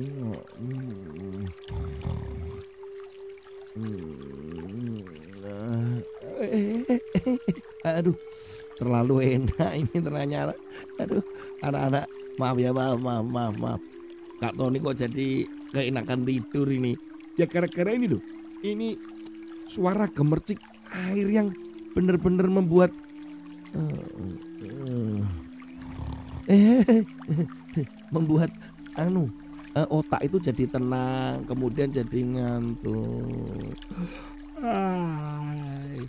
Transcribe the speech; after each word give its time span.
Hmm. 0.00 0.32
Hmm. 3.76 4.00
Aduh, 7.84 8.16
terlalu 8.80 9.14
enak 9.36 9.72
ini 9.76 9.96
ternyata. 10.00 10.54
Aduh, 10.96 11.20
anak-anak, 11.60 12.08
maaf 12.40 12.56
ya, 12.56 12.72
maaf, 12.72 12.96
maaf, 12.96 13.24
maaf, 13.28 13.54
maaf. 13.60 13.80
Kak 14.40 14.56
Tony 14.56 14.80
kok 14.80 14.96
jadi 14.96 15.44
keenakan 15.76 16.24
tidur 16.24 16.68
ini. 16.72 16.96
Ya 17.36 17.44
gara-gara 17.44 17.92
ini 17.92 18.08
loh. 18.08 18.22
Ini 18.64 18.96
suara 19.68 20.08
gemercik 20.08 20.56
air 20.92 21.28
yang 21.28 21.52
benar-benar 21.92 22.48
membuat 22.48 22.90
eh, 23.76 24.00
eh, 24.64 25.20
eh, 26.48 27.04
eh 27.76 27.86
membuat 28.10 28.50
anu 28.98 29.30
eh, 29.76 29.86
otak 29.88 30.20
itu 30.26 30.36
jadi 30.42 30.64
tenang, 30.66 31.46
kemudian 31.46 31.90
jadi 31.90 32.18
ngantuk. 32.26 33.76
Hai. 34.60 36.06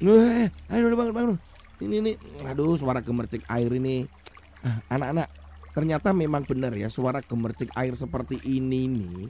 Eh, 0.00 0.48
ayo 0.72 0.96
bangun 0.96 1.14
bangun. 1.14 1.36
Ini 1.80 1.96
nih, 2.04 2.16
aduh 2.44 2.76
suara 2.76 3.00
gemercik 3.00 3.44
air 3.48 3.72
ini. 3.72 4.04
Ah, 4.60 4.80
Anak-anak, 4.92 5.28
ternyata 5.72 6.12
memang 6.12 6.44
benar 6.44 6.76
ya 6.76 6.92
suara 6.92 7.24
gemercik 7.24 7.72
air 7.72 7.96
seperti 7.96 8.36
ini 8.44 8.84
nih 8.88 9.20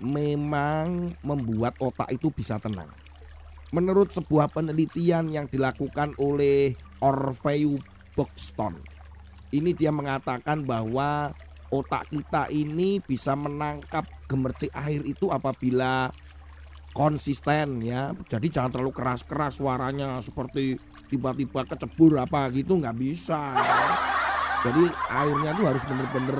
memang 0.00 1.16
membuat 1.24 1.76
otak 1.80 2.12
itu 2.12 2.28
bisa 2.28 2.60
tenang. 2.60 2.88
Menurut 3.72 4.12
sebuah 4.12 4.52
penelitian 4.52 5.32
yang 5.32 5.46
dilakukan 5.50 6.14
oleh 6.20 6.76
Orfeu 7.02 7.80
Buxton, 8.14 8.78
ini 9.52 9.74
dia 9.74 9.90
mengatakan 9.92 10.64
bahwa 10.64 11.34
otak 11.72 12.10
kita 12.10 12.50
ini 12.52 13.02
bisa 13.02 13.34
menangkap 13.34 14.06
gemercik 14.26 14.70
air 14.74 15.02
itu 15.06 15.30
apabila 15.30 16.10
konsisten 16.96 17.84
ya. 17.84 18.16
Jadi 18.26 18.48
jangan 18.48 18.72
terlalu 18.72 18.92
keras-keras 18.96 19.60
suaranya 19.60 20.18
seperti 20.24 20.80
tiba-tiba 21.06 21.68
kecebur 21.68 22.18
apa 22.18 22.48
gitu 22.56 22.80
nggak 22.80 22.96
bisa. 22.96 23.52
Ya. 23.54 23.88
Jadi 24.66 24.82
airnya 25.12 25.50
tuh 25.54 25.64
harus 25.68 25.82
bener-bener 25.84 26.38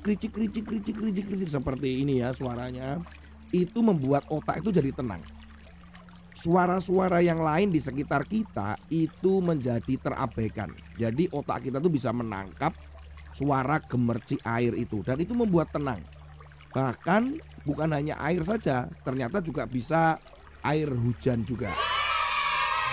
kricik 0.00 0.34
kricik 0.34 0.64
kricik 0.66 0.94
kricik 0.98 1.24
kricik 1.26 1.50
seperti 1.50 2.06
ini 2.06 2.22
ya 2.22 2.30
suaranya. 2.32 3.02
Itu 3.50 3.84
membuat 3.84 4.30
otak 4.32 4.64
itu 4.64 4.72
jadi 4.72 4.94
tenang. 4.94 5.20
Suara-suara 6.32 7.22
yang 7.22 7.38
lain 7.38 7.70
di 7.70 7.78
sekitar 7.78 8.26
kita 8.26 8.74
itu 8.90 9.38
menjadi 9.38 9.94
terabaikan. 10.00 10.74
Jadi 10.98 11.30
otak 11.30 11.68
kita 11.68 11.78
tuh 11.78 11.92
bisa 11.92 12.10
menangkap 12.10 12.74
suara 13.32 13.80
gemercik 13.80 14.38
air 14.44 14.76
itu 14.76 15.00
dan 15.02 15.18
itu 15.18 15.32
membuat 15.32 15.72
tenang. 15.72 16.00
Bahkan 16.72 17.36
bukan 17.68 17.88
hanya 17.92 18.16
air 18.24 18.40
saja, 18.44 18.88
ternyata 19.04 19.44
juga 19.44 19.68
bisa 19.68 20.16
air 20.64 20.88
hujan 20.88 21.44
juga. 21.44 21.72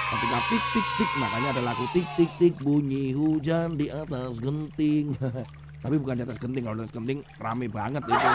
Ketika 0.10 0.38
tik 0.50 0.64
tik 0.74 0.88
tik 0.98 1.12
makanya 1.22 1.50
ada 1.54 1.62
lagu 1.70 1.86
tik 1.94 2.08
tik 2.18 2.32
tik 2.42 2.56
bunyi 2.60 3.14
hujan 3.14 3.78
di 3.78 3.88
atas 3.94 4.42
genting. 4.42 5.14
Tapi 5.84 5.96
bukan 5.96 6.20
di 6.20 6.24
atas 6.28 6.42
genting, 6.42 6.64
kalau 6.68 6.76
di 6.76 6.84
atas 6.84 6.96
genting 6.96 7.20
rame 7.40 7.72
banget 7.72 8.04
itu. 8.04 8.28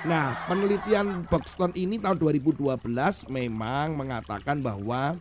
Nah, 0.00 0.32
penelitian 0.48 1.28
Buxton 1.28 1.76
ini 1.76 2.00
tahun 2.00 2.16
2012 2.16 2.80
memang 3.28 4.00
mengatakan 4.00 4.64
bahwa 4.64 5.20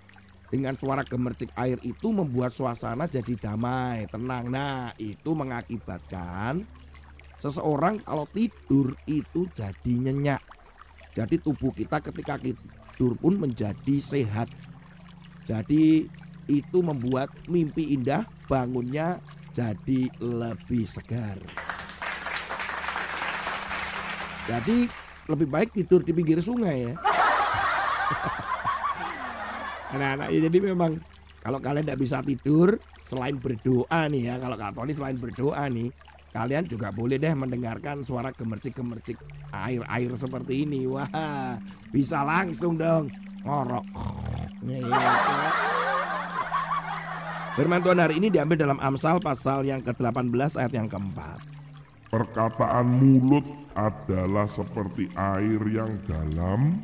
dengan 0.49 0.73
suara 0.73 1.05
gemercik 1.05 1.53
air 1.53 1.77
itu 1.85 2.09
membuat 2.09 2.51
suasana 2.51 3.05
jadi 3.05 3.37
damai, 3.37 4.09
tenang. 4.09 4.49
Nah, 4.49 4.89
itu 4.97 5.37
mengakibatkan 5.37 6.65
seseorang 7.37 8.01
kalau 8.01 8.25
tidur 8.33 8.97
itu 9.05 9.45
jadi 9.53 9.93
nyenyak. 10.09 10.41
Jadi 11.13 11.37
tubuh 11.37 11.69
kita 11.69 12.01
ketika 12.01 12.41
tidur 12.41 13.13
pun 13.21 13.37
menjadi 13.37 13.95
sehat. 14.01 14.49
Jadi 15.45 16.09
itu 16.49 16.77
membuat 16.81 17.29
mimpi 17.45 17.93
indah 17.93 18.25
bangunnya 18.49 19.21
jadi 19.53 20.09
lebih 20.17 20.89
segar. 20.89 21.37
Jadi 24.49 24.89
lebih 25.29 25.45
baik 25.45 25.69
tidur 25.77 26.01
di 26.01 26.09
pinggir 26.09 26.41
sungai 26.41 26.89
ya. 26.89 26.95
Anak-anak 29.89 30.27
ya 30.29 30.39
jadi 30.45 30.57
memang 30.73 30.91
kalau 31.39 31.57
kalian 31.57 31.85
tidak 31.87 32.01
bisa 32.03 32.17
tidur 32.21 32.77
selain 33.01 33.39
berdoa 33.39 34.01
nih 34.11 34.21
ya 34.29 34.35
kalau 34.37 34.55
Kak 34.59 34.77
Tony 34.77 34.93
selain 34.93 35.17
berdoa 35.17 35.65
nih 35.65 35.89
kalian 36.29 36.69
juga 36.69 36.93
boleh 36.93 37.17
deh 37.17 37.33
mendengarkan 37.33 38.05
suara 38.05 38.29
gemercik-gemercik 38.29 39.17
air-air 39.49 40.11
seperti 40.13 40.67
ini. 40.67 40.85
Wah 40.85 41.09
bisa 41.89 42.21
langsung 42.21 42.77
dong. 42.77 43.09
Ngorok. 43.41 43.85
Firman 47.57 47.81
Tuhan 47.81 47.99
hari 47.99 48.21
ini 48.21 48.27
diambil 48.29 48.55
dalam 48.55 48.79
Amsal 48.79 49.19
pasal 49.19 49.65
yang 49.65 49.81
ke-18 49.83 50.59
ayat 50.59 50.73
yang 50.75 50.87
keempat. 50.87 51.41
Perkataan 52.07 52.87
mulut 52.87 53.43
adalah 53.75 54.47
seperti 54.47 55.11
air 55.13 55.61
yang 55.67 55.99
dalam, 56.07 56.79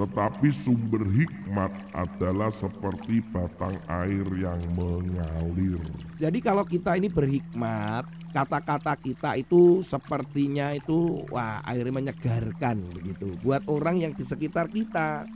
tetapi 0.00 0.48
sumber 0.48 1.04
hikmat 1.12 1.68
adalah 1.92 2.48
seperti 2.48 3.20
batang 3.28 3.76
air 3.84 4.24
yang 4.32 4.56
mengalir. 4.72 5.76
Jadi 6.16 6.40
kalau 6.40 6.64
kita 6.64 6.96
ini 6.96 7.12
berhikmat, 7.12 8.08
kata-kata 8.32 8.96
kita 8.96 9.36
itu 9.36 9.84
sepertinya 9.84 10.72
itu 10.72 11.20
wah 11.28 11.60
air 11.68 11.84
menyegarkan 11.92 12.80
begitu 12.96 13.36
buat 13.44 13.60
orang 13.68 14.00
yang 14.00 14.12
di 14.16 14.24
sekitar 14.24 14.72
kita. 14.72 15.28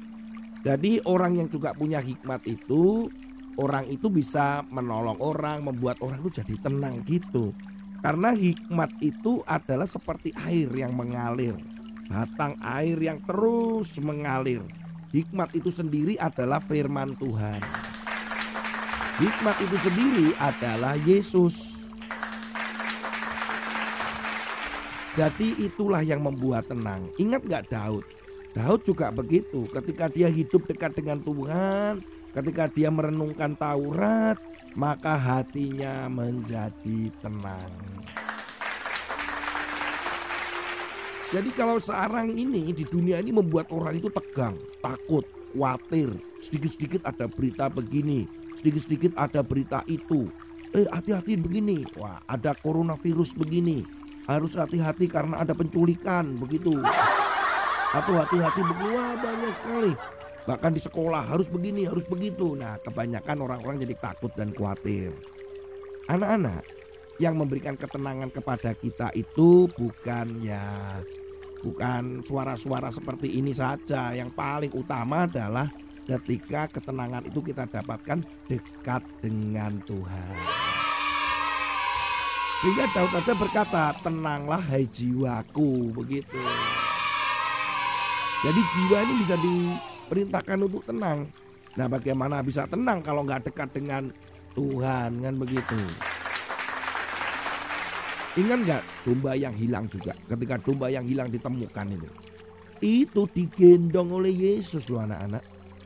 Jadi 0.65 0.97
orang 1.05 1.45
yang 1.45 1.49
juga 1.53 1.77
punya 1.77 2.01
hikmat 2.01 2.41
itu 2.49 3.13
orang 3.61 3.85
itu 3.85 4.09
bisa 4.09 4.65
menolong 4.73 5.21
orang, 5.21 5.61
membuat 5.61 6.01
orang 6.01 6.25
itu 6.25 6.41
jadi 6.41 6.57
tenang 6.65 7.05
gitu. 7.05 7.53
Karena 8.01 8.33
hikmat 8.33 8.97
itu 9.05 9.45
adalah 9.45 9.85
seperti 9.85 10.33
air 10.49 10.69
yang 10.73 10.97
mengalir, 10.97 11.57
batang 12.15 12.55
air 12.63 12.95
yang 13.03 13.19
terus 13.27 13.91
mengalir. 13.99 14.63
Hikmat 15.11 15.51
itu 15.51 15.75
sendiri 15.75 16.15
adalah 16.23 16.63
firman 16.63 17.19
Tuhan. 17.19 17.59
Hikmat 19.19 19.57
itu 19.59 19.77
sendiri 19.83 20.29
adalah 20.39 20.95
Yesus. 21.03 21.75
Jadi 25.19 25.59
itulah 25.59 26.07
yang 26.07 26.23
membuat 26.23 26.71
tenang. 26.71 27.11
Ingat 27.19 27.47
nggak 27.47 27.67
Daud? 27.71 28.07
Daud 28.55 28.87
juga 28.87 29.11
begitu. 29.11 29.67
Ketika 29.71 30.07
dia 30.07 30.31
hidup 30.31 30.67
dekat 30.71 30.95
dengan 30.95 31.19
Tuhan, 31.19 31.99
ketika 32.31 32.71
dia 32.71 32.91
merenungkan 32.95 33.59
Taurat, 33.59 34.39
maka 34.79 35.19
hatinya 35.19 36.07
menjadi 36.07 37.11
tenang. 37.23 37.75
Jadi 41.35 41.51
kalau 41.59 41.83
sekarang 41.83 42.31
ini 42.31 42.71
di 42.71 42.87
dunia 42.87 43.19
ini 43.19 43.35
membuat 43.35 43.67
orang 43.75 43.99
itu 43.99 44.07
tegang, 44.07 44.55
takut, 44.79 45.27
khawatir. 45.51 46.15
Sedikit-sedikit 46.39 47.03
ada 47.03 47.27
berita 47.27 47.67
begini, 47.67 48.31
sedikit-sedikit 48.55 49.19
ada 49.19 49.43
berita 49.43 49.83
itu. 49.91 50.31
Eh 50.71 50.87
hati-hati 50.87 51.35
begini, 51.35 51.91
wah 51.99 52.23
ada 52.31 52.55
coronavirus 52.55 53.35
begini. 53.35 53.83
Harus 54.31 54.55
hati-hati 54.55 55.11
karena 55.11 55.43
ada 55.43 55.59
penculikan 55.59 56.39
begitu. 56.39 56.79
Atau 57.91 58.15
hati-hati 58.15 58.63
begini, 58.63 58.95
wah 58.95 59.19
banyak 59.19 59.53
sekali. 59.59 59.93
Bahkan 60.47 60.71
di 60.71 60.81
sekolah 60.87 61.35
harus 61.35 61.51
begini, 61.51 61.83
harus 61.91 62.07
begitu. 62.07 62.55
Nah, 62.55 62.79
kebanyakan 62.79 63.43
orang-orang 63.43 63.83
jadi 63.83 63.99
takut 63.99 64.31
dan 64.39 64.55
khawatir. 64.55 65.11
Anak-anak 66.07 66.63
yang 67.19 67.35
memberikan 67.35 67.75
ketenangan 67.75 68.31
kepada 68.31 68.71
kita 68.79 69.11
itu 69.19 69.67
bukan 69.75 70.27
ya 70.39 70.63
bukan 71.65 72.21
suara-suara 72.21 72.93
seperti 72.93 73.41
ini 73.41 73.57
saja. 73.57 74.13
Yang 74.13 74.37
paling 74.37 74.73
utama 74.77 75.25
adalah 75.25 75.73
ketika 76.05 76.69
ketenangan 76.69 77.25
itu 77.25 77.41
kita 77.41 77.65
dapatkan 77.65 78.21
dekat 78.45 79.03
dengan 79.25 79.81
Tuhan. 79.89 80.37
Sehingga 82.61 82.85
Daud 82.93 83.13
saja 83.13 83.33
berkata, 83.37 83.85
tenanglah 84.01 84.61
hai 84.61 84.85
jiwaku, 84.89 85.93
begitu. 85.97 86.41
Jadi 88.45 88.61
jiwa 88.61 88.99
ini 89.05 89.15
bisa 89.25 89.37
diperintahkan 89.41 90.59
untuk 90.69 90.85
tenang. 90.85 91.29
Nah 91.81 91.87
bagaimana 91.89 92.45
bisa 92.45 92.69
tenang 92.69 93.01
kalau 93.01 93.25
nggak 93.25 93.49
dekat 93.49 93.73
dengan 93.73 94.13
Tuhan 94.53 95.25
kan 95.25 95.35
begitu. 95.41 95.81
Ingat 98.35 98.59
nggak 98.67 98.83
domba 99.07 99.39
yang 99.39 99.55
hilang 99.55 99.87
juga 99.87 100.11
ketika 100.27 100.59
domba 100.59 100.91
yang 100.91 101.07
hilang 101.07 101.31
ditemukan 101.31 101.87
itu. 101.95 102.09
Itu 102.83 103.31
digendong 103.31 104.11
oleh 104.11 104.35
Yesus 104.35 104.91
loh 104.91 105.07
anak-anak. 105.07 105.43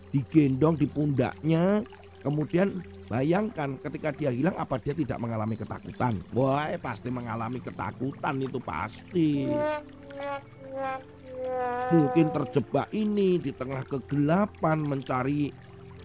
Digendong 0.08 0.80
di 0.80 0.88
pundaknya. 0.88 1.84
Kemudian 2.24 2.80
bayangkan 3.06 3.76
ketika 3.84 4.10
dia 4.16 4.32
hilang 4.32 4.56
apa 4.56 4.80
dia 4.80 4.96
tidak 4.96 5.20
mengalami 5.20 5.60
ketakutan. 5.60 6.16
Wah 6.32 6.72
pasti 6.80 7.12
mengalami 7.12 7.60
ketakutan 7.60 8.34
itu 8.40 8.58
pasti. 8.58 9.46
mungkin 11.88 12.28
terjebak 12.28 12.92
ini 12.92 13.40
di 13.40 13.54
tengah 13.54 13.80
kegelapan 13.86 14.84
mencari 14.84 15.48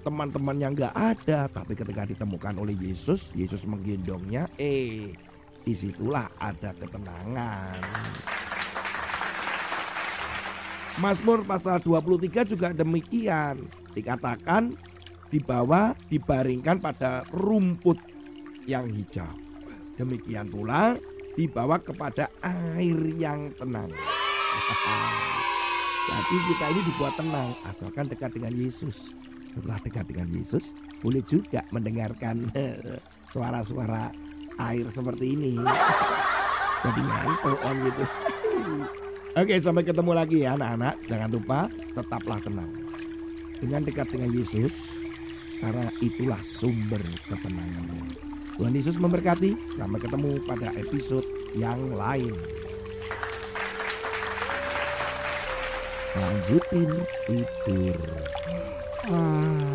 teman-teman 0.04 0.56
yang 0.60 0.72
nggak 0.76 0.96
ada, 0.96 1.48
tapi 1.52 1.74
ketika 1.76 2.08
ditemukan 2.08 2.60
oleh 2.60 2.76
Yesus, 2.76 3.32
Yesus 3.36 3.64
menggendongnya, 3.68 4.48
eh 4.60 5.12
di 5.64 5.74
situlah 5.74 6.28
ada 6.38 6.76
ketenangan. 6.76 7.80
Mazmur 11.02 11.42
pasal 11.48 11.82
23 11.82 12.46
juga 12.46 12.70
demikian. 12.70 13.66
Dikatakan 13.98 14.78
dibawa 15.34 15.98
dibaringkan 16.12 16.78
pada 16.78 17.26
rumput 17.34 17.98
yang 18.70 18.86
hijau. 18.94 19.26
Demikian 19.98 20.52
pula 20.54 20.94
dibawa 21.34 21.82
kepada 21.82 22.30
air 22.46 23.00
yang 23.18 23.50
tenang. 23.58 23.90
Jadi 26.04 26.36
kita 26.52 26.66
ini 26.70 26.82
dibuat 26.84 27.14
tenang 27.18 27.50
asalkan 27.66 28.06
dekat 28.12 28.36
dengan 28.38 28.54
Yesus. 28.54 29.16
Setelah 29.54 29.80
dekat 29.82 30.06
dengan 30.10 30.30
Yesus, 30.30 30.74
boleh 31.02 31.24
juga 31.26 31.62
mendengarkan 31.74 32.50
suara-suara 33.34 34.14
air 34.58 34.86
seperti 34.90 35.34
ini. 35.34 35.58
Jadi 36.84 37.02
ngantuk 37.02 37.58
on 37.64 37.78
gitu. 37.88 38.04
Oke, 39.34 39.56
sampai 39.58 39.82
ketemu 39.82 40.12
lagi 40.14 40.38
ya 40.46 40.54
anak-anak. 40.54 40.94
Jangan 41.10 41.30
lupa 41.34 41.60
tetaplah 41.98 42.40
tenang. 42.44 42.70
Dengan 43.58 43.82
dekat 43.82 44.12
dengan 44.12 44.30
Yesus, 44.36 44.76
karena 45.64 45.88
itulah 46.04 46.42
sumber 46.44 47.02
ketenangan. 47.32 48.14
Tuhan 48.60 48.76
Yesus 48.78 49.00
memberkati. 49.02 49.58
Sampai 49.80 50.00
ketemu 50.04 50.38
pada 50.46 50.70
episode 50.78 51.26
yang 51.58 51.96
lain. 51.98 52.36
Lanjutin 56.14 56.92
tidur. 57.26 57.98
Ah. 59.10 59.74